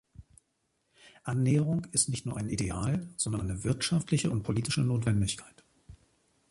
Annäherung 1.25 1.85
ist 1.91 2.09
nicht 2.09 2.25
nur 2.25 2.35
ein 2.35 2.49
Ideal, 2.49 3.07
sondern 3.17 3.41
eine 3.41 3.63
wirtschaftliche 3.63 4.31
und 4.31 4.41
politische 4.41 4.81
Notwendigkeit. 4.81 5.63